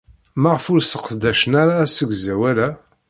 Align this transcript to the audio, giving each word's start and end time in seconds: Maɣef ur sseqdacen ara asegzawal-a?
Maɣef 0.41 0.65
ur 0.73 0.81
sseqdacen 0.81 1.53
ara 1.61 1.73
asegzawal-a? 1.85 2.69